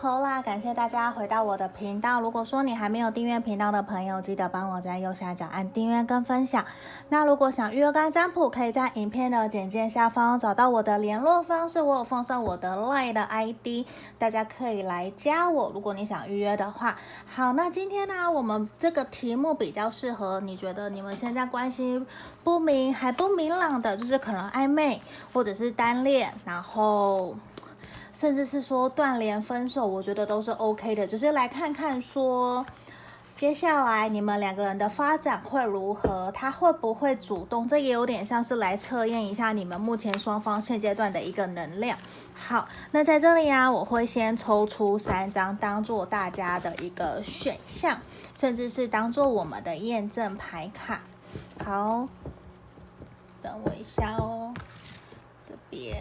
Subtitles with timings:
[0.00, 2.20] Paula，感谢大家回到我的频道。
[2.20, 6.64] 如果说你还没有订阅频道的朋友，记得帮我在右下角按订阅跟分享。
[7.08, 13.86] 那如果想预约占卜，可以在影片的简介下方找到我的联络方式，我有放上我的 LINE 的 ID，
[14.18, 15.70] 大家可以来加我。
[15.74, 16.96] 如果你想预约的话，
[17.26, 22.04] 好，那今天呢，我们这个题目比较适合你觉得你们现在关系
[22.42, 25.00] 不明还不明朗的，就是可能暧昧
[25.32, 27.34] 或者是单恋，然后。
[28.12, 31.06] 甚至是说断联分手，我觉得都是 OK 的。
[31.06, 32.64] 就是来看看说，
[33.34, 37.66] 接下来你们两个人的发展会如何，他会不会主动？
[37.66, 41.96] 这也有点像是来测验一下你们目前双方现阶段的一个能量。
[42.34, 47.98] 好，那在这里啊，我会先抽出三张，当做大家的一个选项，
[48.34, 51.00] 甚至是当做我们的验证牌卡。
[51.64, 52.06] 好，
[53.40, 54.52] 等我一下哦，
[55.42, 55.96] 这边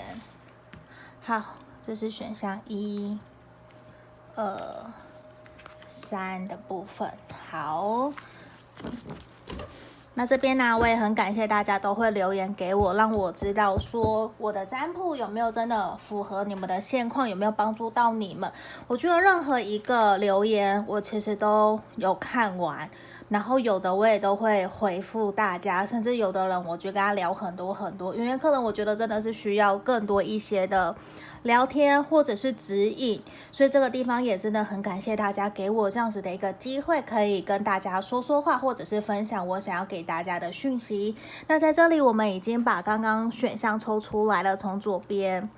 [1.21, 1.41] 好。
[1.85, 3.17] 这是选项一、
[4.35, 4.45] 二、
[5.87, 7.11] 三的部分。
[7.49, 8.11] 好，
[10.13, 18.49] 那这边呢，我也很感谢大家都会留言给我，让我知道说我的占卜有没有真的符合你们的现况，有没有帮助到你们。
[18.87, 22.89] 我觉得任何一个留言，我其实都有看完，
[23.27, 30.95] 然后有的我也都会回复大家，甚至有的人我就跟他聊很多很多，因为可能我觉得真的是需要更多一些的。
[31.43, 41.15] 聊天或者是指引，所以这个地方也真的很感谢大家给我这样子的一个机会，可以跟大家说说话，或者是分享我想要给大家的讯息。
[41.47, 45.49] 那在这里，我们已经把刚刚选项抽出来了，从左边，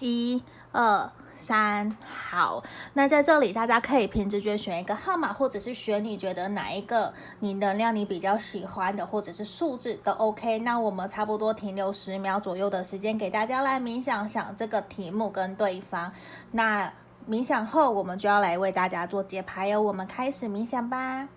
[0.00, 1.10] 一、二。
[1.42, 1.96] 三，
[2.30, 2.62] 好，
[2.94, 10.60] 那在这里大家可以凭直觉选一个号码，或者是选你觉得哪一个你能量你比较喜欢的，或者是数字都 OK。
[10.60, 16.12] 那我们差不多停留十秒左右的时间，给大家来冥想想这个题目跟对方。
[16.52, 16.92] 那
[17.28, 19.80] 冥想后，我们就要来为大家做解牌哦。
[19.80, 21.28] 我们开始冥想吧。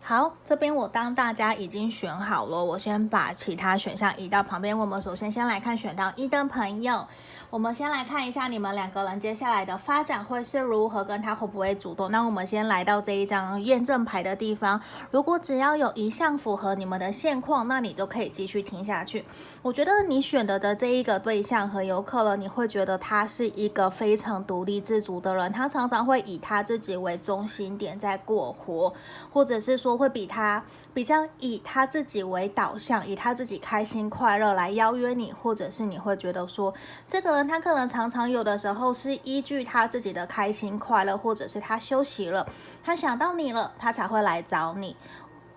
[0.00, 4.78] 好，这边我当大家已经选好了，我先把其他选项移到旁边。
[4.78, 7.06] 我们首先先来看选到一的朋友。
[7.50, 12.10] 我们先来看一下你们两个人接下来的发展会是如何，跟他会不会主动。
[12.10, 14.78] 那我们先来到这一张验证牌的地方，
[15.10, 19.24] 如果只要有一项符合你们的现况，那你就可以继续听下去。
[19.62, 28.92] 我觉得你选择的这一个对象很有可能你会觉得他是一个非常独立自主的人，他常常会以他自己为中心点在过活，
[29.32, 36.74] 或者是说会比他比较以他自己为导向，以他自己开心快乐来邀约你，或者是你会觉得说
[37.08, 37.37] 这个。
[37.46, 42.46] 他可能常常有的时候是依据他自己的开心快乐，或者是他休息了，
[42.82, 44.96] 他想到你了，他才会来找你。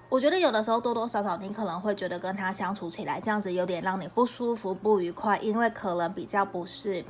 [0.09, 7.03] 我觉得有的时候多多少少你可能会觉得跟他相处起来这样子有点让你不舒服、不愉快，因为可能比较不是。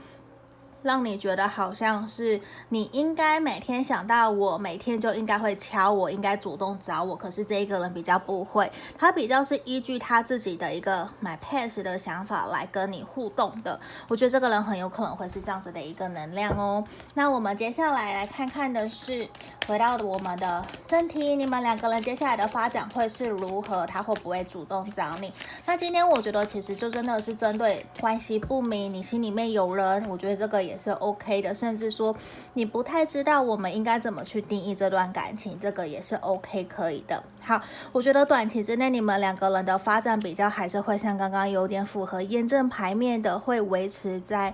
[0.83, 7.15] 让你觉得好像是你应该每天想到我，每天就应该会敲我，应该主动找我。
[7.15, 13.79] 可是这一个人比较不会，他比较是依据他自己的一个 my pace 的想法来跟你互动的。
[14.07, 16.83] 我觉得这个人很有可能会是这样子的一个能量哦。
[17.13, 19.27] 那我们接下来来看看的是，
[19.67, 23.85] 回到我们的正题，你们两个人接下来的发展会是如何？
[23.85, 25.31] 他会不会主动找你？
[25.65, 30.70] 那今天我觉得其实就真的是针对关系不明，你心里面有人，我觉得这个。
[30.71, 32.15] 也是 OK 的，甚至说
[32.53, 37.21] 你不太知道我们应该怎么去定义这段感情，这个也是 OK 可以的。
[37.41, 37.61] 好，
[37.91, 44.53] 我觉得短期之内你们两个人的发展比较还是会像刚刚有点符合验证牌面的，会维持在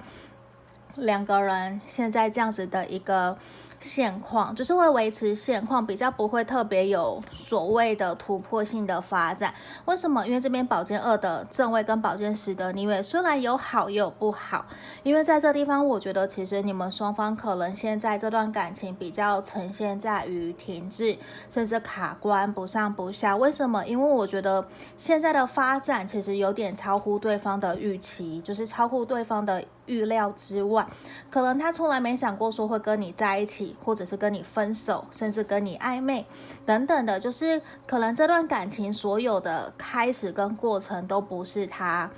[0.95, 3.37] 两个人现在这样子的一个。
[3.79, 9.53] 现况就是会维持现况，比较不会特别有所谓的突破性的发展。
[9.85, 10.25] 为什么？
[10.25, 14.65] 因为这边宝剑二的正位跟宝剑十的逆位虽然有好也有不好。
[15.03, 21.17] 因为在这地方，我觉得其实你们双方可能现在这段感情比较呈现在于停滞，
[21.49, 23.37] 甚至卡关不上不下。
[23.37, 23.85] 为什么？
[23.85, 24.65] 因为我觉得
[24.97, 29.63] 现在的发展其实有点超乎对方的预期，就是超乎对方的。
[29.87, 30.85] 预料之外，
[31.31, 36.25] 可能他从来没想过说会跟你在一起，或者是跟你分手，甚至跟你暧昧
[36.65, 42.09] 等等的，就是可能这段感情所有的开始跟过程都不是他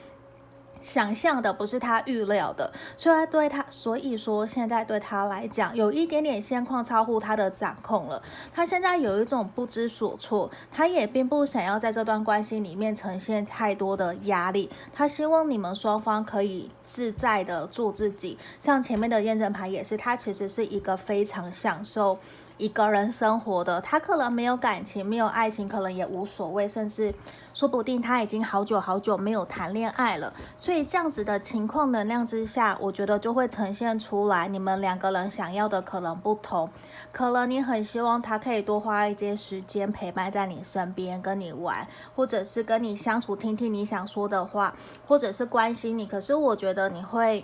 [0.82, 8.22] 想象的不是他预料的，所以对他，所以说现在对他来讲，有一点点现况超乎他的掌控了。
[8.54, 14.70] 他现在有一种不知所措，他也并不想要在这段关系里面呈现太多的压力。
[14.94, 18.38] 他希望你们双方可以自在的做自己。
[18.60, 22.18] 像前面的验证牌也是，他其实是一个非常享受
[22.60, 23.82] 一个人生活的。
[23.82, 27.16] 他可能没有感情，没有爱情，可能也无所谓，甚至。
[27.52, 36.70] 说不定他已经好久好久没有谈恋爱了，所以这样子的情况能量之下，我觉得就会呈现出来，你们两个人想要的可能不同。
[37.12, 41.86] 可能你很希望他可以多花一些时间陪伴在你身边，跟你玩，
[42.16, 44.74] 或者是跟你相处，听听你想说的话，
[45.06, 46.06] 或者是关心你。
[46.06, 47.44] 可是我觉得你会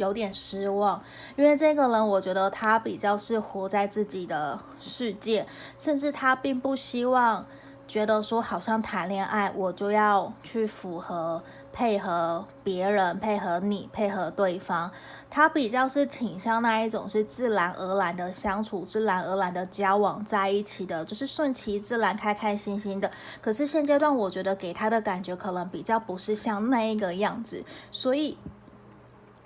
[0.00, 1.02] 有点失望，
[1.36, 5.46] 因为这个人，我觉得他比较是活在自己的世界，
[5.78, 7.44] 甚至他并不希望。
[7.86, 11.42] 觉得说好像谈恋爱，我就要去符合、
[11.72, 14.88] 配合别人、配合你、配合对方。
[15.28, 23.10] 他比较是倾向那一种是自然而然的相处、自然而然的交往在一起的，就是顺其自然、开开心心的。
[23.42, 28.38] 可是现阶段，我觉得给他的感觉可能比较不是像那一个样子，所以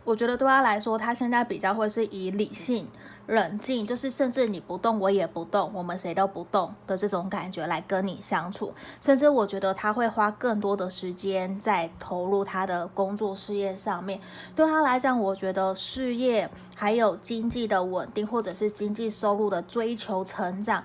[0.05, 2.87] 我觉得对他来说，他现在比较会是以理性。
[3.27, 8.71] 冷静，就是甚至你不动，我也不动，我们谁都不动的这种感觉来跟你相处。
[9.01, 14.21] 甚至我觉得他会花更多的时间在投入他的工作事业上面。
[14.55, 20.85] 对他来讲，我觉得事业还有经济的稳定，或者是经济收入的追求成长。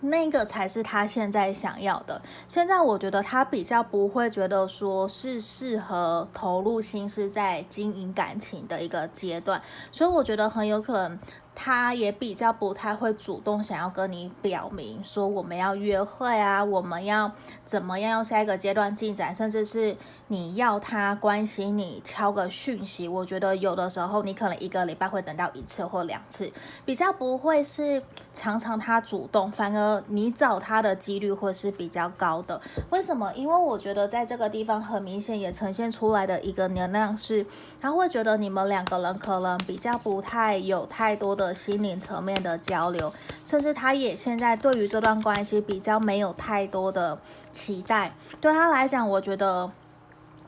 [0.00, 2.20] 那个才是他现在想要的。
[2.46, 9.60] 现在我觉得他比较不会觉得说是适合投入心思在经营感情的一个阶段，
[9.90, 11.18] 所以我觉得很有可能。
[11.60, 17.32] 他也比较不太会主动想要跟你表明说我们要约会啊，我们要
[17.64, 19.96] 怎么样，要下一个阶段进展，甚至是
[20.28, 23.08] 你要他关心你，敲个讯息。
[23.08, 26.50] 我觉得有的时候你可能一个礼拜会等到一次或两次，
[26.84, 28.02] 比较不会是
[28.32, 32.60] 常常他主动，反而你找他的几率会是比较高的。
[32.90, 33.32] 为什么？
[33.34, 37.44] 因为我觉得在这个地方很明显也呈现出来的一个能量是，
[37.80, 41.48] 他会觉得你们两个人可能比较不太有太多的。
[41.58, 43.12] 心灵层面的交流，
[43.44, 47.18] 甚至他也现在对于这段关系比较没有太多的
[47.50, 48.14] 期待。
[48.40, 49.68] 对他来讲，我觉得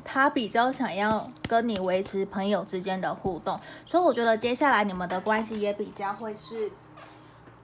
[0.05, 6.70] 他比较想要跟你维持朋友之间的互动，所以我觉得接下来你们的关系也比较会是。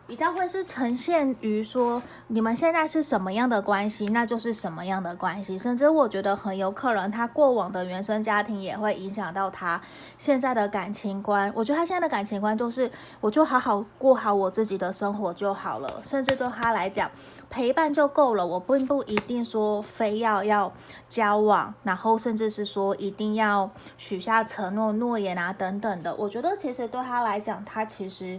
[0.06, 5.58] 比较会是呈现于说，你们现在是什么样的关系，那就是什么样的关系。
[5.58, 9.80] 甚至我觉得很有可能，他过往的原生家庭也会影响到他
[10.16, 11.50] 现在的感情观。
[11.56, 12.88] 我觉得他现在的感情观就是，
[13.20, 16.00] 我就好好过好我自己的生活就好了。
[16.04, 17.10] 甚至对他来讲，
[17.50, 18.46] 陪伴就够了。
[18.46, 20.72] 我并不一定说非要要
[21.08, 23.68] 交往，然后甚至是说一定要
[23.98, 26.14] 许下承诺、诺言啊等等的。
[26.14, 28.38] 我觉得其实对他来讲，他其实。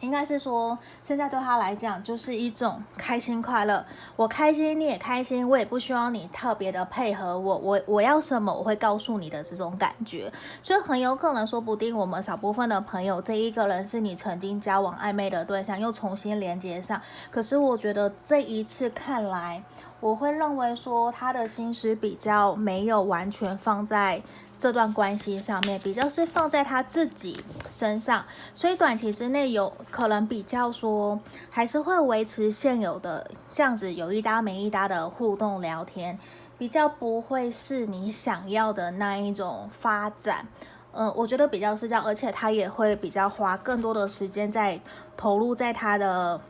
[0.00, 3.84] 应该是说，现在对他来讲就是一种开心快乐。
[4.14, 7.56] 我开心，你也开心，我也不需要你特别的配合我。
[7.56, 10.30] 我我要什么，我会告诉你的这种感觉。
[10.62, 17.00] 所以很有可能，说不定我们少部分的朋友，这一个人是你曾经交往暧昧的对象，又重新连接上。
[17.30, 19.62] 可是我觉得这一次看来，
[20.00, 24.22] 我会认为说他的心思比较没有完全放在。
[24.58, 27.38] 这段关系上面比较是放在他自己
[27.70, 28.24] 身上，
[28.54, 31.20] 所以短期之内有可能比较说
[31.50, 36.18] 还是会维持现有的这样子有一搭没一搭的互动聊天，
[36.56, 40.46] 比较不会是你想要的那一种发展。
[40.92, 44.80] 嗯，我觉得比较是这样，而且他也会比较花更多的时间在
[45.18, 46.40] 投入在他的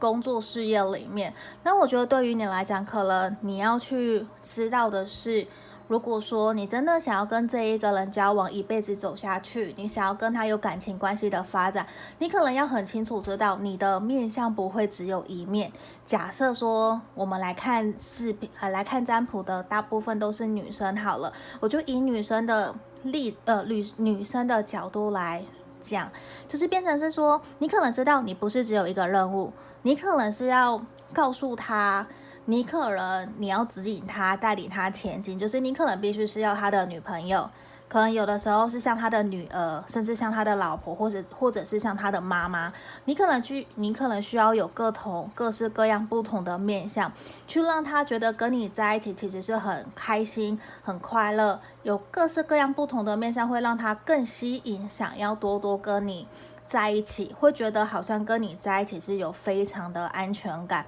[0.00, 1.32] 工作事业里面。
[1.62, 5.46] 那我觉得对于你来讲，可能你要去知道的是。
[5.90, 11.84] 如果说你真的想要跟这一个人交往，一辈子走下去，你想要跟他有感情关系的发展，
[12.20, 15.72] 你可能要很清楚知道你的面相不会只有一面。
[16.06, 25.42] 假设说我们来看视频，呃，来看占卜的大部分都是女生，好了，我就以女生的例，呃，女女生的角度来
[25.82, 26.08] 讲，
[26.46, 30.80] 就是变成是说，你可能知道你不是只有一个任务，你可能是要
[31.12, 32.06] 告诉他。
[32.50, 37.48] 你可能你要指引他，带领他前进，就是你可能必须是要他的女朋友，
[37.88, 42.72] 可能有的时候是像他的女儿，甚至像他的老婆，或者或者是像他的妈妈。
[43.04, 47.12] 你可能去，你可能需要有各同各式各样不同的面相，
[47.46, 51.60] 去让他觉得跟你在一起其实是很开心、很快乐。
[51.84, 56.26] 有各式各样不同的面相，会让他更吸引，想要多多跟你
[56.66, 60.84] 在一起，会觉得好像跟你在一起是有非常的安全感。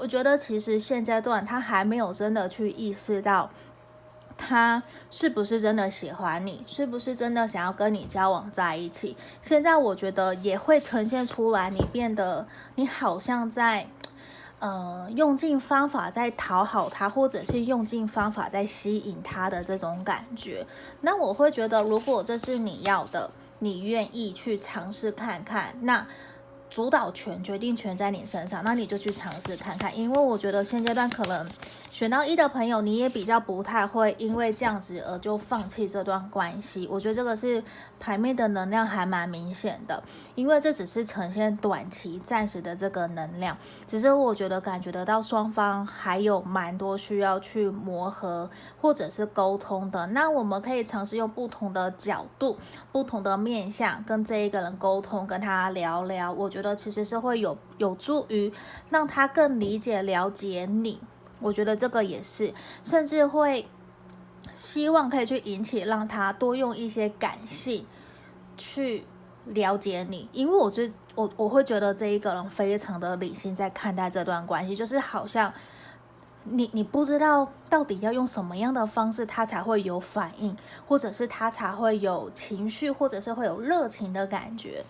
[0.00, 3.50] 我觉得其实现阶段他还没有真的去意识到，
[4.38, 9.16] 他是不是真的喜欢你，是不是真的想要跟你交往在一起。
[9.42, 13.86] 现在我觉得也会呈现出来，你变得你好像在。
[14.60, 20.66] 呃，用尽方法在讨好他，或者是用尽方法在吸引他的这种感觉，
[21.00, 23.30] 那我会觉得，如果这是你要的，
[23.60, 26.06] 你愿意去尝试看看，那
[26.70, 31.46] 主导权、决定权在你身上，那你就去尝试看看，因为我觉得现阶段可能。
[31.90, 36.88] 选到一的朋友，你也比较不太会因为这样子而就放弃这段关系。
[36.90, 37.62] 我觉得这个是
[37.98, 40.02] 牌面的能量还蛮明显的，
[40.34, 43.54] 因为这只是呈现短期、暂时的这个能量。
[43.86, 48.48] 只是我觉得感觉得到双方还有蛮多需要去磨合
[48.80, 50.06] 或者是沟通的。
[50.06, 52.56] 那我们可以尝试用不同的角度、
[52.90, 56.32] 不同的面向跟这一个人沟通，跟他聊聊。
[56.32, 58.52] 我觉觉得其实是会有有助于
[58.90, 61.00] 让他更理解、了解你。
[61.40, 62.52] 我觉得这个也是，
[62.84, 63.66] 甚至会
[64.54, 67.86] 希望可以去引起，让他多用一些感性
[68.58, 69.06] 去
[69.46, 70.82] 了解你，因为我就
[71.14, 75.50] 我我会觉得这一个人非常的理性在看待这段关系，就是好像
[76.44, 80.54] 你你不知道到底要用什么样的方式，他才会有反应，
[80.86, 84.84] 或者是他才会有情绪，或者是会有热情的感觉。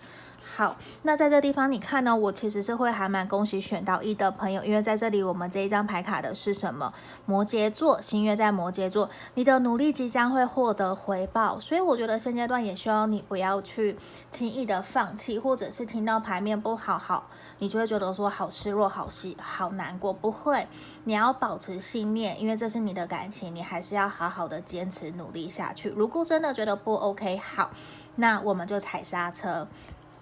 [0.53, 6.93] 好，那在这地方你看呢，我其实是会还蛮恭喜选到一的朋友，因为在这里我们这一张牌卡的是什么？
[7.25, 13.97] 摩羯座，新月在摩羯座，你的努力即将会获得回报，所以我觉得现阶段也希望你不要去
[14.29, 17.27] 轻易的放弃，或者是听到牌面不好好，
[17.59, 20.11] 你就会觉得说好失落、好细、好难过。
[20.11, 20.67] 不会，
[21.05, 25.89] 你要保持信念，因为这是你的感情，你还是要好好的坚持努力下去。
[25.89, 27.71] 如果真的觉得不 OK，好，
[28.17, 29.65] 那我们就踩刹车。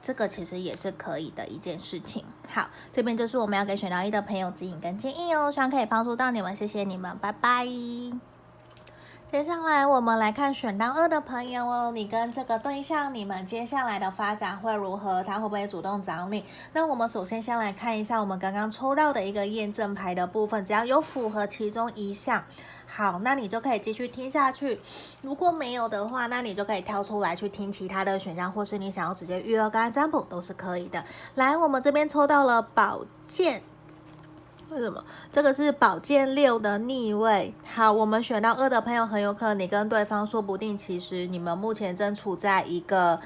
[0.01, 2.23] 这个其实也是可以的一件事情。
[2.47, 7.67] 好，这边就是我们要给选到一的朋友指引跟建议哦，希望可以帮助到你们，谢谢你们，拜拜。
[9.31, 15.23] 接下来我们来看选到二的朋友哦，你跟这个对象，你们接下来的发展会如何？
[15.23, 16.43] 他会不会主动找你？
[16.73, 22.43] 那我们首先先来看一下我们刚刚抽到的一个验证牌的部分，只要有符合其中一项。
[22.91, 24.79] 好，那你就可以继续听下去。
[25.21, 31.03] 如果没有的话，那你就可以跳出来去听其他的选项，或是你想要直接预约刚刚占卜都是可以的。
[31.35, 33.61] 来，我们这边抽到了宝剑，
[34.69, 35.03] 为什么？
[35.31, 37.53] 这个是宝剑六的逆位。
[37.73, 43.19] 好，我们选到二的朋友，很有可能你跟对方说不定，其实你们目前正处在一个。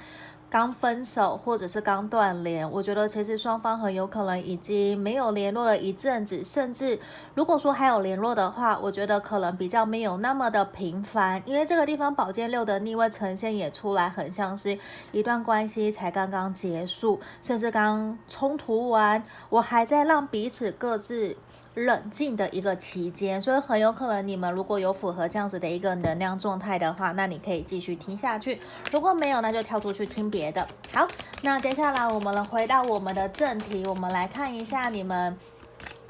[0.54, 7.00] 刚分手或者是刚断联，我觉得其实双方很有可能已经没有联络了一阵子，甚至
[7.34, 14.78] 如果说还有联络的话，我觉得可能比较没有那么的频繁，因为这个地方宝剑六的逆位呈现也出来，很像是
[15.12, 21.36] 一段关系才刚刚结束，甚至刚冲突完，我还在让彼此各自。
[21.76, 28.56] 冷静的一个期间，所以很有可能你们如果有符合这样子的一个能量状态的话，那你可以继续听下去；
[28.92, 30.68] 如果没有，那就跳出去听别的。
[30.94, 31.08] 好，
[31.42, 35.36] 那接下来我们来回到我们的正题，我们来看一下你们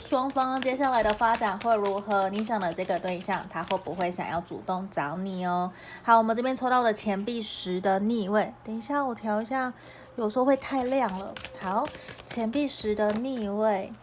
[0.06, 2.30] 双方接下来的发展会如何。
[2.30, 5.72] 你想的这个对象，他会不会想要主动找你哦？
[6.04, 9.72] 好，我们这边抽到了钱币十的逆位，等一下我调一下，
[10.18, 11.34] 有时候会太亮了。
[11.62, 11.88] 好，
[12.28, 13.94] 钱币十的逆位。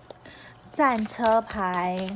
[0.73, 2.07] 战车牌，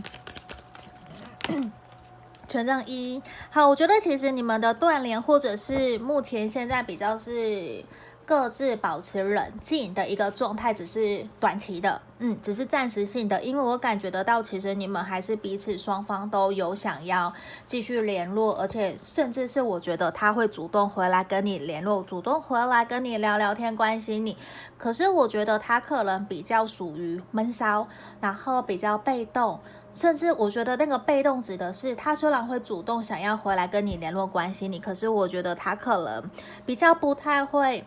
[2.46, 3.22] 权杖一。
[3.50, 7.84] 好，我觉得其实你们的断联，或者是目前现在比较是。
[8.26, 17.30] 各自保持冷静的一个状态，只是短期的，嗯，只是暂时性的，因为我感觉得到，其实你们还是彼此双方都有想要
[17.66, 24.38] 继续联络，而且甚至是我觉得他会主动回来跟你联络，主动回来跟你聊聊天，关心你。
[24.84, 27.88] 可是我觉得他可能比较属于闷骚，
[28.20, 29.58] 然后比较被动，
[29.94, 36.30] 甚至我觉得那个被动指的是他虽然会主动想要回来跟你联络，关心你，可是我觉得他可能
[36.66, 37.82] 比较不太会。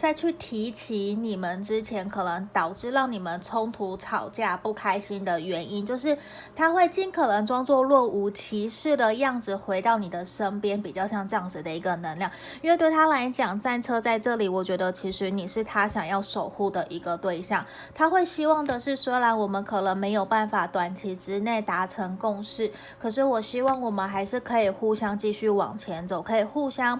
[0.00, 6.16] 再去提起你们之前可能导致让你们冲突、吵架、不开心的原因，就是
[6.56, 12.30] 他会尽可能装作若无其事的样子回到你的身边，比较像这样子的一个能量。
[12.62, 17.66] 因为对他来讲，战车在这里，我觉得其实你是他想要守护的一个对象。
[17.94, 26.98] 他会希望的是，虽然我们可能没有办法短期之内达成共识，可是我希望我们还是可以互相继续往前走，可以互相。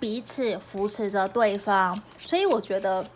[0.00, 3.06] 彼此扶持着对方，所以我觉得，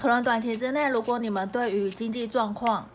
[0.00, 2.88] 可能短期之内，如果你们对于经济状况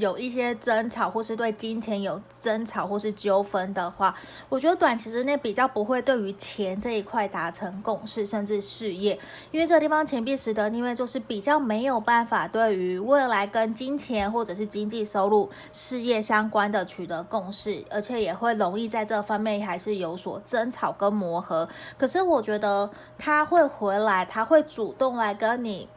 [0.00, 4.12] 有一些争吵，或是对金钱有争吵或是纠纷的话，
[4.48, 9.18] 我觉得短期之内比较不会对于钱这一块达成共识，甚至事业，
[9.52, 21.68] 因为这个地方钱币十的逆位就是比较没有办法对于未来跟金钱或者是经济收入、事业相关的取得共识，而且也会容易在这方面还是有所争吵跟磨合。
[21.98, 25.88] 可是我觉得他会回来，他会主动来跟你，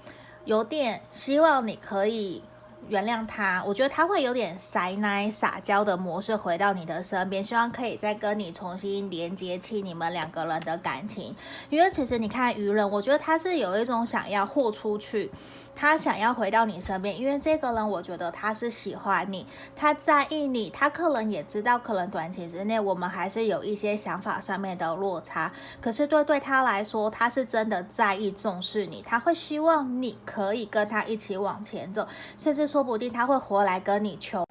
[0.43, 2.43] 有点希望你可以。
[2.89, 11.35] 原谅他，我觉得他会有点塞奶撒娇的模式回到你的身边，希望可以再跟你重新连接起你们两个人的感情。
[11.69, 15.31] 因为其实你看愚人，我觉得他是有一种想要豁出去。
[15.75, 25.51] 他想要回到你身边，因为这个人，我觉得他是喜欢你，他在意你，他可能也知道，可能短期之内我们还是有一些想法上面的落差，
[25.81, 34.45] 可是对对他来说，他是真的在意、重视你，他会希望你可以跟他一起往前走，甚至说不定他会回来跟你求。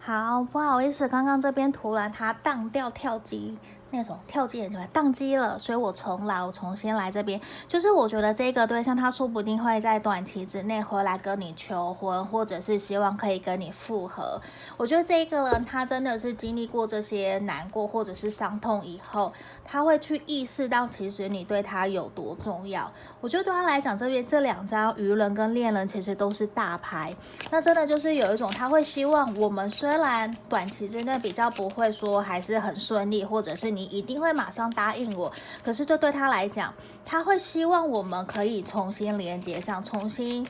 [0.00, 3.58] 好，不好意思，刚刚这边突然他荡掉跳机。
[3.90, 7.40] 那种跳机的就会宕机了，所以我重来，我重新来这边。
[7.66, 14.38] 就是我觉得这个对象他说不定会在短期之内回来跟你求婚，或者是希望可以跟你复合。
[14.76, 19.32] 我觉得这一个人他真的是经历过这些难过或者是伤痛以后，
[19.64, 22.92] 他会去意识到其实你对他有多重要。
[23.20, 27.16] 我觉得对他来讲，这边这两张愚人跟恋人其实都是大牌，
[27.50, 33.77] 那真的就是有一种他会希望我们虽然短期之内比较不会说还是很顺利，或者是你。
[33.78, 35.32] 你一定会马上答应我，
[35.62, 40.44] 可是这对他来讲，他会希望我们可以重新连接上，重新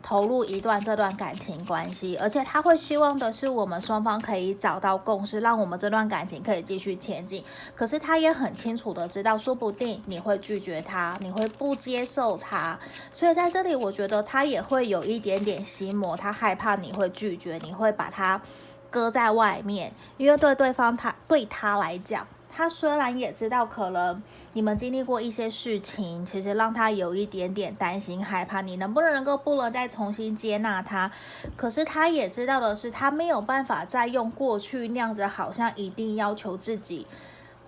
[0.00, 7.42] 投入一段这段感情关系，而且他会希望的是我们双方可以找到共识，让我们这段感情可以继续前进。
[7.74, 12.78] 可是他也很清楚的知道，说不定你会拒绝他，你会不接受他，
[13.12, 18.40] 所以在这里，我觉得他也会有一点点心魔，他害怕你会拒绝，你会把他
[18.88, 22.24] 搁在外面，因为对对方他对他来讲。
[22.58, 24.20] 他虽然也知道可能
[24.54, 31.08] 你们经历过一些事情，其实让他有一点点担心害怕，你能不能够不能再重新接纳他？
[31.56, 37.06] 可是他也知道的是，他没有办法再用过去那样子，好像一定要求自己，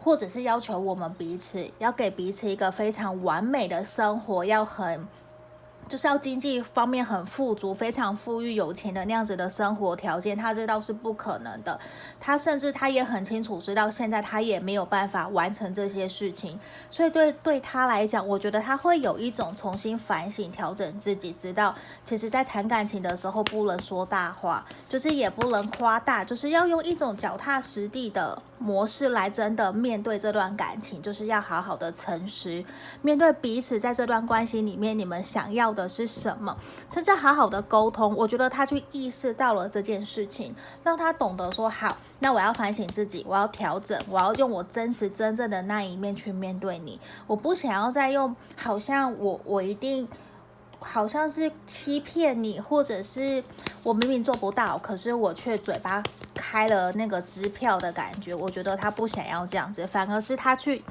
[0.02, 5.06] 或者是要求我们彼此要给彼此一个非常完美的生活，要很。
[5.90, 11.78] 就是要经济方面很富足、非常富裕、有钱的那样子的生活条件，他知道是不可能的。
[12.20, 16.56] 他甚至他也很清楚知道，现在他也没有办法完成这些事情。
[16.88, 32.64] 所以对对他来讲，我觉得他会有一种重新反省、调整自己，知道其实在谈感情的时候不能说大话，就是也不能夸大，就是要用一种脚踏实地的模式来真的面对这段感情，就是要好好的诚实
[33.02, 35.79] 面对彼此，在这段关系里面，你们想要的。
[35.80, 36.56] 的是什么？
[36.92, 47.00] 甚至好好的沟通，我觉得他去意识到了这件事情，让他懂得说好，那我要反省自己，我要调整，我要用我真实真正的那一面去面对你。
[47.26, 50.06] 我不想要再用好像我我一定
[50.78, 53.42] 好像是欺骗你，或者是
[53.82, 56.02] 我明明做不到，可是我却嘴巴
[56.34, 58.34] 开了那个支票的感觉。
[58.34, 60.82] 我觉得他不想要这样子，反而是他去。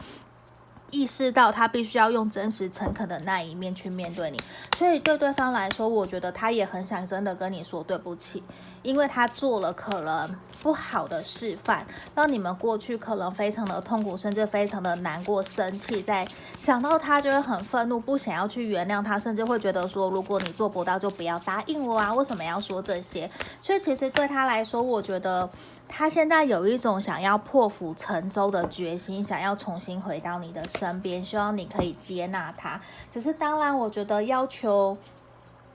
[0.91, 4.39] 意识到他必须要用真实诚恳的那一面去面对你，
[4.78, 8.43] 所以对对方来说，我觉得他也很想真的跟你说对不起，
[8.82, 23.30] 因为他做了可能不好的示范，让你们过去可能非常的痛苦，甚至非常的难过、生气，在想到他就会很愤怒，不想要去原谅他，甚至会觉得说，如果你做不到，就不要答应我啊，为什么要说这些？
[23.62, 25.49] 所以其实对他来说，我觉得。
[25.91, 32.80] 他现在有一种想要破釜沉舟的决心，想要重新回到你的身边，希望你可以接纳他。
[33.12, 34.95] 只是当然，我觉得要求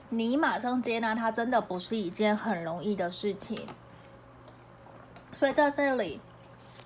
[0.09, 3.67] 你马上接纳他，真的不是一件很容易的事情。
[5.33, 6.19] 所以在这里，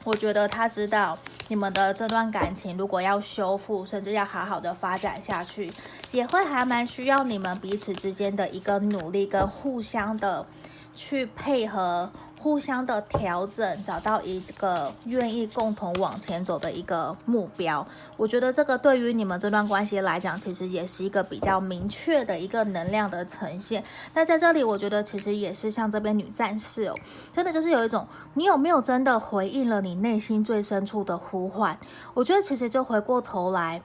[0.04, 1.18] 我觉得他知道
[1.50, 5.72] 你们的这段感情，如果要修复，甚至要好好的发展下去，
[6.12, 10.46] 也会还蛮需要你们彼此之间的一个努力跟互相的
[10.94, 12.12] 去配合。
[12.42, 17.86] 互相的调整，找到一个愿意共同往前走的一个目标。
[18.16, 23.84] 我觉得这个对于你们这段关系来讲，其实也是一个比较明确的一个能量的呈现。
[24.14, 26.96] 那在这里，我觉得其实也是像这边女战士哦，
[27.34, 31.78] 真的就是有一种，你有没有真的回应了你内心最深处的呼唤？
[32.14, 33.82] 我觉得其实就回过头来，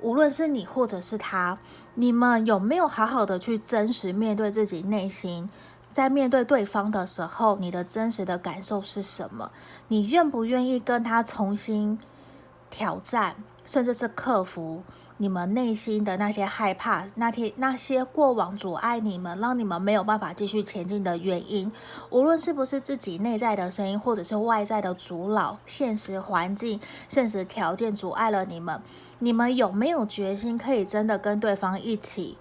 [0.00, 1.56] 无论是你或者是他，
[1.94, 5.48] 你们有没有好好的去真实面对自己内心？
[5.92, 9.52] 在面对对方的时候，你的真实的感受是什么？
[9.88, 11.98] 你愿不愿意跟他重新
[12.70, 14.82] 挑战，甚至是克服
[15.18, 21.70] 你们内心的那些害怕，那天那些过往阻碍你们，让你们没有办法继续前进的原因，
[22.10, 28.82] 无论是不是自己内在的声音，或者是外在的阻挠、现实环境、现实条件阻碍了你们，
[29.18, 32.38] 你们有没有决心可以真的跟对方一起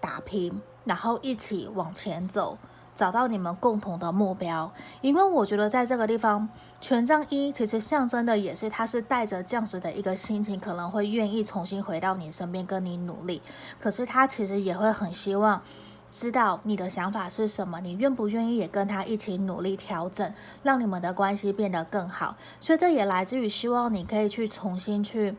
[0.00, 2.58] 打拼，然后一起往前走？
[2.94, 6.46] 找到你们共同的目标，因为我觉得在这个地方，
[6.78, 13.40] 权杖一其实象征的也是他是带着这样子的一个心情，可能会愿意重新回到你身边跟你努力。
[13.80, 15.62] 可是他其实也会很希望
[16.10, 22.36] 知道你的想法是什么，你愿不愿意也跟他一起努力调整，让你们的关系变得更好。
[22.60, 25.34] 所以这也来自于希望你可以去重新去。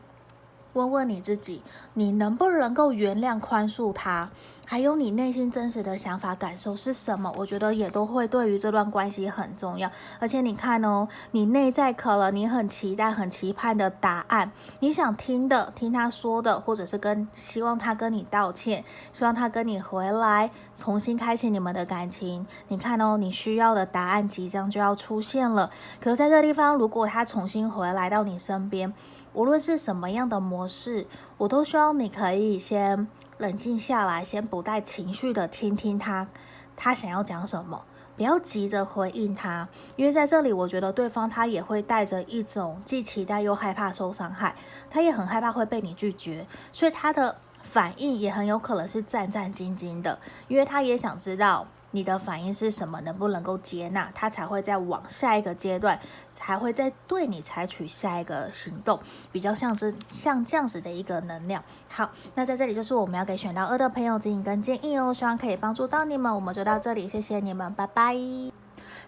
[0.74, 1.62] 问问你自己，
[1.94, 4.30] 你能不能够原谅、宽恕他？
[4.66, 7.32] 还有你内心真实的想法、感受是什么？
[7.36, 9.90] 我觉得也都会对于这段关系很重要。
[10.18, 18.82] 而且你看哦，你内在可能你很期待、很期盼的答案，你想听的、听他说的，或者是跟希望他跟你道歉，
[19.12, 22.46] 希望他跟你回来，重新开启你们的感情。
[22.68, 25.70] 你看哦，你需要的答案即将就要出现了。
[26.00, 28.92] 可是在这个地方，如果他重新回来到你身边，
[29.34, 31.06] 无论是什么样的模式，
[31.38, 33.06] 我都希望你可以先
[33.38, 36.28] 冷静下来，先不带情绪的听听他，
[36.76, 37.84] 他想要讲什么，
[38.16, 44.54] 不要急着回应他，因为在这里，我觉得对方他也会带着一种既期待又害怕受伤害，
[44.88, 51.66] 他也很害怕会被你拒绝，所以他的反应也很有可能是战战兢兢的，因为他也想知道。
[51.94, 53.00] 你的反应是什么？
[53.02, 55.96] 能不能够接纳他，才会再往下一个阶段，
[56.28, 58.98] 才会再对你采取下一个行动，
[59.30, 61.62] 比较像是像这样子的一个能量。
[61.88, 66.34] 好，那在这里就是我们要给选到二的朋友指引跟建议哦，希望可以帮助到你们。
[66.34, 68.16] 我们就到这里，谢谢你们，拜拜。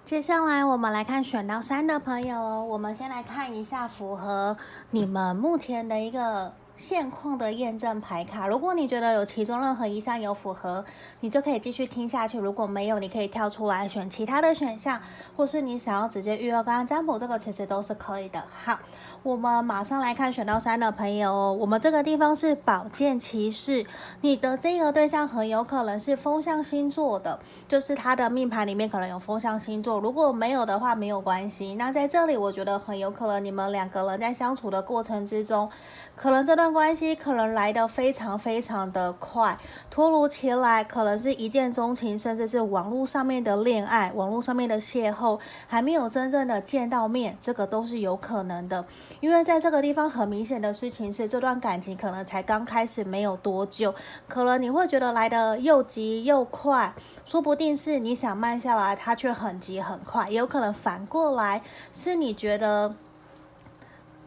[0.04, 4.56] 接下来我们来看选到三的朋友哦，我们先来看一下符合
[4.92, 6.52] 你们目前的一个。
[6.76, 10.84] 现况的验证牌卡，如果你觉得有其中任何一项有符合，
[11.20, 15.00] 你就可以继续听下去；如果没有，你可以跳出来选其他的选项，
[15.36, 18.44] 或是你想要直接预约刚刚占卜，这个其实都是可以的。
[18.62, 18.78] 好，
[19.22, 21.56] 我们马上来看选到三的朋友哦。
[21.58, 23.86] 我们这个地方是宝剑骑士，
[24.20, 29.98] 你的这个对象很有可能是风象星座的，就是他的命盘里面可能有风象星座。
[29.98, 31.74] 如果没有的话，没有关系。
[31.76, 35.70] 那在这里，我觉得很有可能你们两个人在相处的过程之中，
[36.16, 39.58] 可能这段关系可能来得非常非常的快，
[39.90, 48.82] 突如其来，可能是一见钟情，甚至是网络上面的恋爱，网络上面的邂逅，还没有真正的见到面，这个都是有可能的。
[49.20, 53.94] 因为在这个地方很明显的事情是，这段感情可能才刚开始没有多久，
[54.26, 56.94] 可能你会觉得来得又急又快，
[57.26, 61.60] 说不定是你想慢下来，它却很急很快，也有可能反过来
[61.92, 62.94] 是你觉得。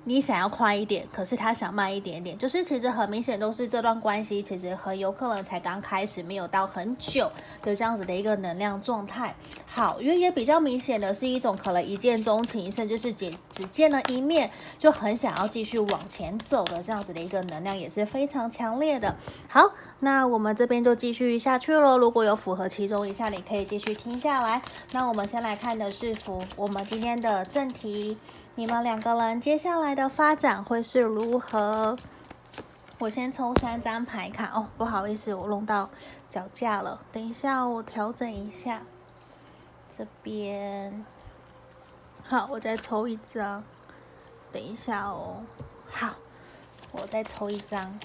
[0.05, 7.31] 你想要快一点，可是他想慢一点点，就是其实很明显都是这段关系其实很有可能才刚开始，没有到很久
[7.61, 9.35] 的这样子的一个能量状态。
[9.67, 19.15] 好，因为也比较明显的是一种可能一见钟情，甚至是只只见了一面就很想要继续往前走的这样子的一个能量，也是非常强烈的。
[19.47, 21.97] 好，那我们这边就继续下去喽。
[21.97, 24.61] 如果有符合其中一项，你可以继续听下来。
[24.91, 28.17] 那我们先来看的是符我们今天的正题。
[28.59, 31.95] 你们两个人接下来的发展会是如何？
[32.97, 35.89] 我先抽三张牌卡哦，不好意思，我弄到
[36.27, 36.99] 脚架了。
[37.09, 38.81] 等一下，我调整一下
[39.89, 41.05] 这边。
[42.21, 43.63] 好，我再抽一张。
[44.51, 45.41] 等一下哦，
[45.89, 46.15] 好，
[46.91, 47.97] 我再抽一张。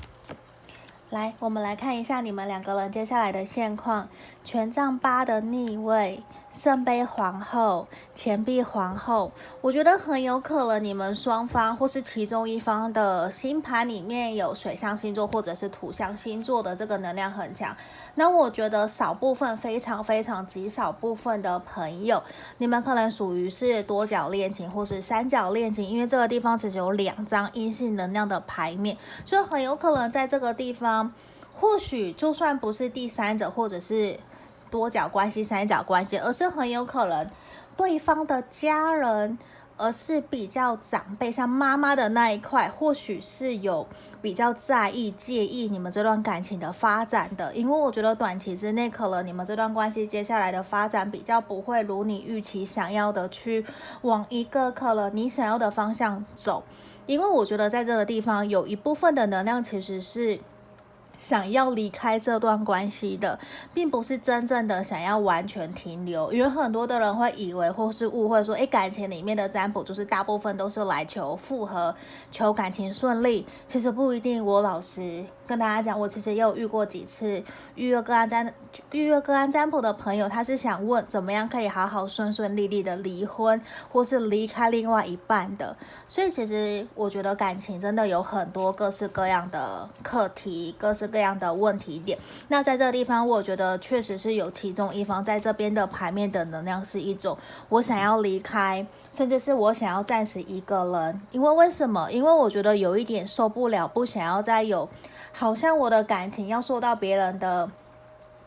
[1.11, 4.09] 来，我们来看一下你们两个人接下来的现况：
[4.45, 6.23] 权杖八的逆位。
[6.55, 17.77] 圣杯皇后、钱币皇后，我觉得很有可能你们双方或是其中一方的星盘里面有水象星座或者是土象星座的这个能量很强。
[18.15, 22.23] 那我觉得少部分非常非常极少部分的朋友，
[22.59, 31.13] 你们可能属于是多角恋情或是三角恋情，因为这个地方其实有两张阴性能量的牌面，所以很有可能在这个地方，
[31.53, 34.21] 或许就算不是第三者或者是。
[34.75, 37.31] 多角关系、三角关系，而是很有可能
[37.77, 39.39] 对方的家人，
[39.77, 43.87] 而是比较长辈，像妈妈的那一块，或许是有
[44.21, 47.55] 比较在意、介意你们这段感情的发展的。
[47.55, 53.65] 因为我觉得短期之内，可能你们这段关系接下来的发展比较不会如你预期想要的去
[54.03, 56.65] 往一个可能你想要的方向走。
[57.07, 60.41] 因为我觉得在这个地方有一部分的能量其实是。
[61.19, 63.39] 想要离开这段关系的，
[63.73, 71.95] 并不是真正的想要完全停留，因为很多的人会以为或是误会说，诶，感情里面的占卜就是大部分都是来求复合、
[72.31, 74.45] 求感情顺利，其实不一定。
[74.45, 77.43] 我老实跟大家讲，我其实也有遇过几次
[77.77, 78.53] 预约个案占
[78.91, 83.59] 预约个案占卜的朋友，他是想问怎么样可以好好顺顺利利的离婚，
[83.91, 85.77] 或是离开另外一半的。
[86.07, 91.09] 所以其实我觉得感情真的有很多各式各样的课题，各式。
[91.15, 101.21] 各样的问题点，那在这个地方，我觉得确实是有其中一方在这边的牌面的能量是一种，我想要离开，甚至是我想要暂时一个人。
[101.31, 102.11] 因为为什么？
[102.11, 104.89] 因为我觉得有一点受不了，不想要再有，
[105.35, 107.71] 好像我的感情要受到别人的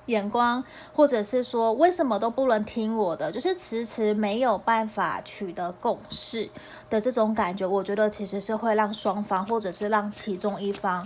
[0.08, 6.50] 眼光，或者是说为什么都不能听我的，就是迟迟没有办法取得共识
[6.90, 7.68] 的这种感觉。
[7.68, 11.06] 我觉得其实是会让双方，或者是让其中一方。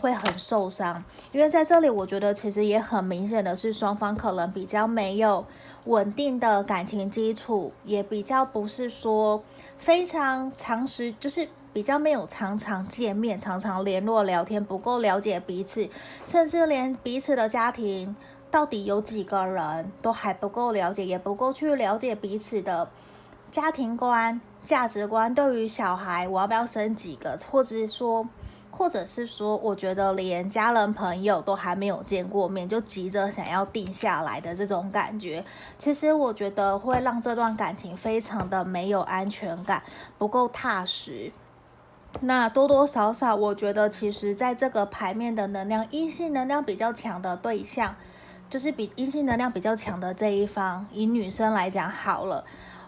[0.00, 5.46] 会很受伤，因为在这里，我觉得其实也很明显的是，双方可能比较没有
[5.84, 9.44] 稳定的感情基础，也比较不是说
[9.78, 15.88] 非常长时，就是比较没有常常见面、常常联络聊天，不够了解彼此，
[16.26, 18.14] 甚至连彼此的家庭
[18.50, 22.88] 到底有几个人都还不够了解，也不够去了解彼此的
[23.50, 28.26] 家庭观、价值观，对于小孩我要不要生几个，或者是说。
[28.74, 35.44] 或者是说，我觉得连家人朋友都还没有见过面，就急着想要定下来的这种感觉，
[35.78, 39.82] 其实我觉得会让这段感情非常的没有安全感，
[40.16, 41.30] 不够踏实。
[42.20, 47.96] 那多多少少，我觉得其实在这个牌面的能量，阴性能量比较强的对象，
[48.48, 52.44] 就是比阴性能量比较强的这一方，以女生来讲好了。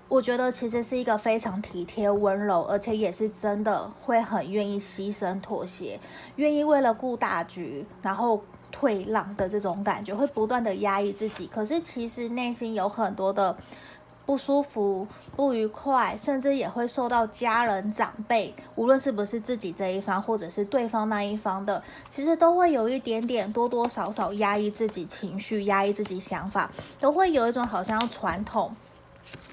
[0.07, 5.99] 我觉得其实是一个非常体贴、温柔，而且也是真的会很愿意牺牲、妥协，
[6.37, 11.47] 愿意为了顾大局，然后退让的这种感觉，会不断的压抑自己。
[11.47, 13.57] 可是其实内心有很多的
[14.27, 15.07] 不舒服、
[15.37, 28.75] 不愉快，甚至也会受到家人、长辈，无论是不是自己这一方，或者是对方那一方的，其实都会有一点点多多少少压抑自己情绪、压抑自己想法，都会有一种好像传统。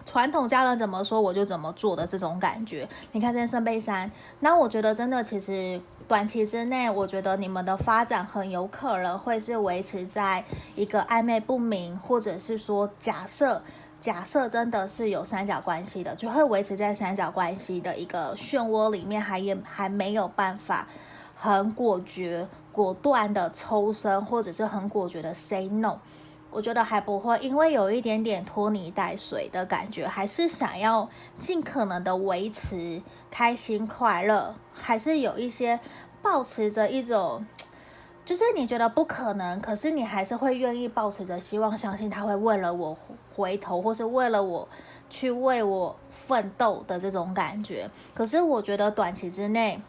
[0.05, 10.43] 传统家人怎么说我就怎么做的这种感觉，你看这圣杯三，那我觉得真的其实短期之内，我觉得你们的发展很有可能会是维持在
[10.75, 13.62] 一个暧昧不明，或者是说假设
[14.02, 20.88] 假设真的是有三角关系的，就会维持在三角关系的一个漩涡里面，还也还没有办法
[21.36, 26.00] 很果决果断的抽身，或者是很果决的 say no。
[26.50, 35.80] 我觉得还不会，因为有一点点拖泥带水的感觉，还是想要尽可能的维持开心快乐，还是有一些
[36.22, 37.46] 抱持着一种，
[38.32, 42.98] 就是你觉得不可能，可是你还是会愿意抱持着希望，相信他会为了我
[43.36, 44.65] 回头，或是为了我
[45.10, 47.91] 去为我奋斗的这种感觉。
[48.13, 49.82] 可是我觉得短期之内。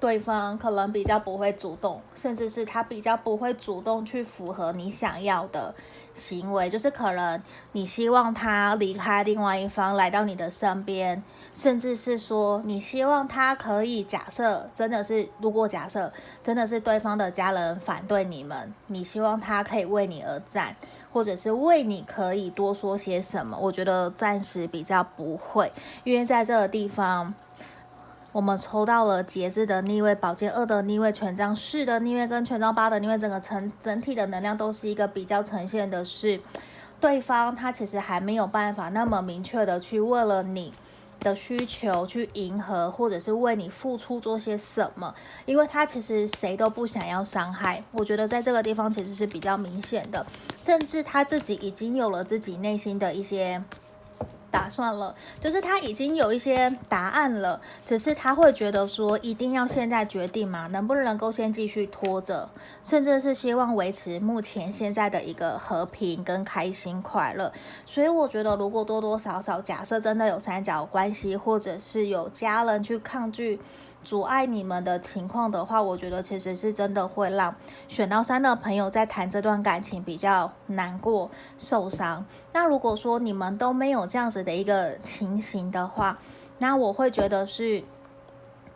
[0.00, 5.72] 对方可能比较不会主动，甚至是他比较不会主动去符合你想要的
[6.14, 11.22] 行为，就是可能你希望他离开另外一方来到你的身边，
[11.54, 16.12] 甚至是说你希望他可以假设真的是，如果假设
[16.44, 20.76] 真的是对方的家人反对你们，你希望他可以为你而战，
[21.12, 23.56] 或者是为你可以多说些什么？
[23.58, 25.72] 我觉得暂时比较不会，
[26.04, 27.32] 因为在这个地方。
[28.32, 36.40] 我们抽到了节制的逆位、宝剑二的逆位、权杖四的逆位跟权杖八的逆位，整个成整体的能量都是一个比较呈现的是，
[36.98, 40.72] 对方他其实还没有办法那么明确的去为了你
[41.20, 45.14] 的需求去迎合，或者是为你付出做些什么，
[45.44, 47.84] 因为他其实谁都不想要伤害。
[47.92, 50.24] 我觉得在这个地方其实是比较明显的，
[50.62, 53.62] 甚至他自己已经有了自己内心的一些。
[54.52, 60.68] 打算了，就是他已经有一些答案了，只是他会觉得说，一定要现在决定吗？
[60.68, 62.48] 能不能够先继续拖着，
[62.84, 67.50] 甚至是希望维持目前现在的一个和平跟开心快乐。
[67.86, 73.58] 所以我觉得，如果多多少少假设真的有三角关系，或者是有家人去抗拒。
[74.04, 77.54] 阻碍你们的情况的话，我觉得其实是真的会让
[77.88, 82.24] 选到三的朋友在谈这段感情比较难过、受伤。
[82.52, 86.18] 那如果说你们都没有这样子的一个情形的话，
[86.58, 87.82] 那我会觉得是。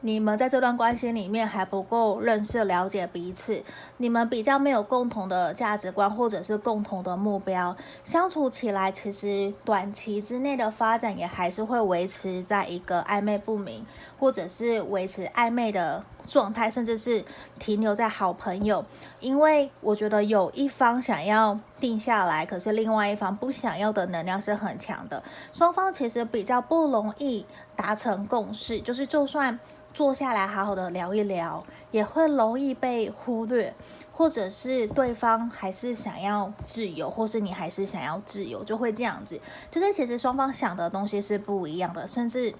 [0.06, 3.60] 你们在这段关系里面还不够认识、了解彼此，
[3.96, 13.84] 你们比较没有共同的价值观或者是共同的目标，相处起来其实短期之内的发展也还是会维持在一个暧昧不明，
[14.16, 17.24] 或者是维持暧昧的状态，甚至是
[17.58, 18.84] 停留在好朋友。
[19.18, 29.58] 因为我觉得有一方想要定下来，可是另外一方不想要的能量是很强的，双方其实比较不容易达成共识，就是就算。
[29.96, 33.72] 坐下来好好的聊一聊，也会容易被忽略，
[34.12, 39.40] 或者是对方还是想要自由，或是你还是想要自由，就会这样子。
[39.70, 42.54] 就是其实双方想的东西是不一样的，甚至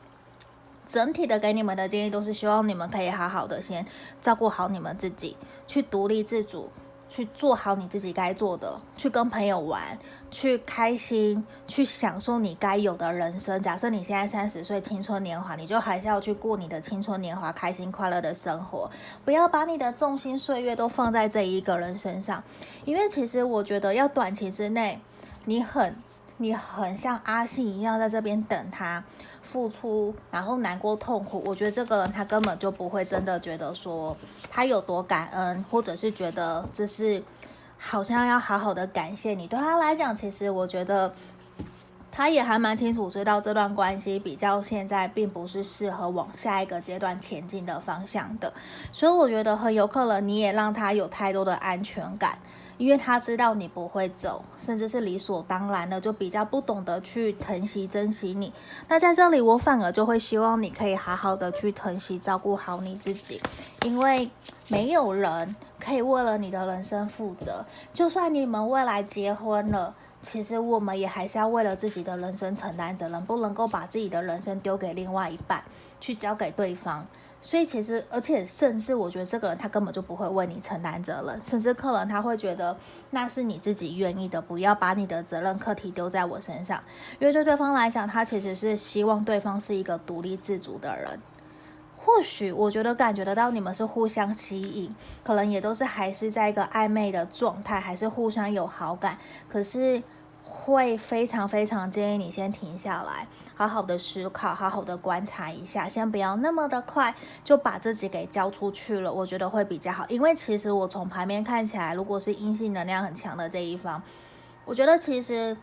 [0.87, 3.85] 整体的给你们的建议都是希望你们可以好好的先
[4.23, 6.71] 照顾好你们自己，去独立自主。
[7.09, 9.97] 去做好你自己该做的，去跟朋友玩，
[10.31, 13.61] 去开心，去享受你该有的人生。
[13.63, 18.91] 假设你现在三十岁，青春年华，你就还是要去过你的青春年华，开心快乐的生活。
[19.25, 22.43] 不要把你的重心岁月都放在这一个人身上，
[22.85, 25.01] 因为其实我觉得要短期之内，
[25.45, 25.97] 你很，
[26.37, 29.03] 你很像阿信一样在这边等他。
[29.57, 34.15] 付出，然后难过痛苦，我觉得这个人他根本就不会真的觉得说
[34.51, 37.23] 他有多感恩，或者是觉得这是
[37.79, 39.49] 好像要好好的感谢你。
[39.49, 41.11] 对他来讲，其实我觉得
[42.13, 48.53] 他也还蛮清楚知道这段关系比较现在并不是适合往下一个阶段前进的方向的，
[48.93, 52.39] 所以我觉得很有可能你也让他有太多的安全感。
[52.79, 58.53] 因为他知道你不会走，甚至是理所当然的，就比较不懂得去疼惜、珍惜你。
[58.89, 63.41] 那在这里，我反而就会希望你可以好好的去疼惜、照顾好你自己，
[63.85, 64.31] 因为
[64.69, 67.65] 没有人可以为了你的人生负责。
[67.95, 75.63] 就算你们未来结婚了，其实我们也还是要为了自己的人生承担责任，不能够把自己的人生丢给另外一半，
[76.01, 77.07] 去交给对方。
[77.47, 82.77] 所以其实，而且甚至，我觉得这个人他根本就不会为你承担责任，甚至可能他会觉得
[83.11, 86.83] 那是你自己愿意的，不要把你的责任课题丢在我身上。
[87.21, 91.21] 因为对对方来讲，他其实是希望对方是一个独立自主的人。
[91.97, 99.17] 或许我觉得感觉得到你们是互相吸引，可能也都是还是在一个暧昧的状态，还是互相有好感，
[99.49, 100.03] 可是。
[100.67, 110.05] 会非常非常建议你先停下来，好好的思考，好好的观察一下，先不要那么的快就把自己给交出去了，我觉得会比较好。
[110.09, 114.03] 因为其实我从牌面看起来，如果是阴性能量很强的这一方，
[114.65, 115.57] 我觉得其实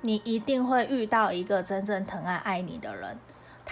[0.00, 3.16] 你一定会遇到一个真正疼爱爱你的人。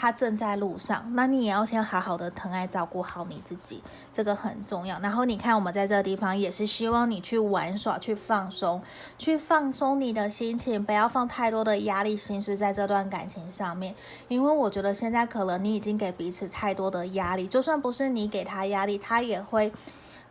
[0.01, 3.83] 他正在路上，那你也要先好好的疼爱照顾好你自己，
[4.13, 4.97] 这个很重要。
[5.01, 8.81] 然后你看，我们在这地方也是希望你去玩耍、去放松、
[9.19, 13.93] 去放松你的心情，不要放太多的压力心思在这段感情上面。
[14.29, 19.73] 因为我觉得现在可能你已经给彼此太多的压力，就算不是你给他压力，他也会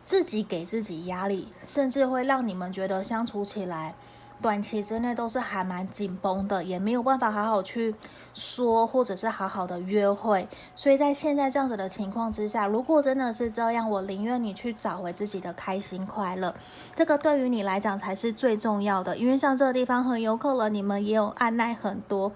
[0.02, 3.94] 自己给自己压力，甚至会让你们觉得相处起来。
[4.40, 7.94] 短期之内都是还蛮紧绷的，也没有办法好好去
[8.34, 10.48] 说，或者是好好的约会。
[10.76, 16.54] 所以在现在这样子的情况之下，如果真的是这样，我宁愿你去找回自己的开心快乐，
[16.94, 19.16] 这个对于你来讲才是最重要的。
[19.16, 22.30] 因为像这个地方很有可能你们也有按捺很多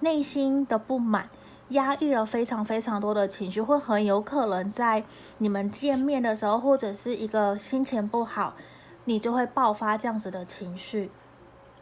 [0.00, 1.28] 内心的不满，
[1.70, 5.02] 压抑了非常非常多的情绪，会很有可能在
[5.38, 8.54] 你们见面的时候，或者是一个心情不好，
[9.06, 11.10] 你就会爆发这样子的情绪。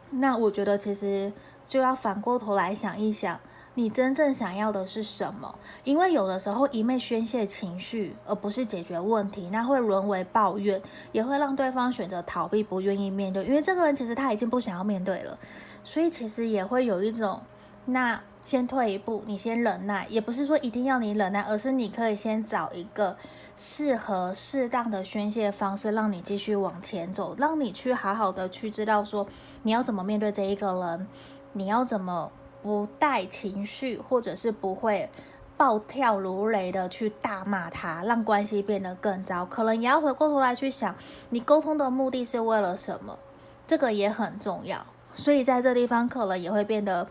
[0.09, 1.31] 那我觉得其实
[1.65, 3.39] 就要反过头来想一想，
[3.75, 5.55] 你真正想要的是什么？
[5.83, 13.45] 因为有的时候一昧宣泄情绪，而不是解决问题，那会沦为抱怨，也会让对方选择逃避，不愿意面对。
[13.45, 15.37] 因为这个人其实他已经不想要面对了，
[15.83, 17.41] 所以其实也会有一种
[17.85, 18.21] 那。
[18.47, 23.17] 先退一步，你先忍耐，也不是说一定要你忍耐，而是你可以先找一个
[23.57, 29.27] 适合、适当的宣泄方式，让你继续往前走，让你去好好的去知道说
[29.63, 31.05] 你要怎么面对这一个人，
[31.51, 32.31] 你要怎么
[32.63, 35.09] 不带情绪，或者是不会
[35.57, 39.45] 暴跳如雷的去大骂他，让关系变得更糟。
[39.45, 40.95] 可能也要回过头来去想，
[41.31, 43.19] 你沟通的目的是为了什么，
[43.67, 44.85] 这个也很重要。
[45.13, 47.05] 所以在这地方可能也会变得。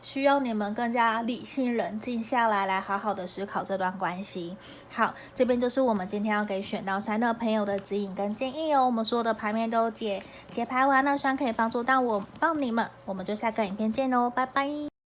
[0.00, 4.56] 需要你们更加理性、冷静下来，来好好的思考这段关系。
[4.90, 8.86] 好，这边就是我们今天要给选到三的朋友的指引跟建议哦。
[8.86, 12.88] 我们所有的牌面都解解牌完了，希望可以帮助到我帮你们。
[13.04, 14.97] 我们就下个影片见喽，拜拜。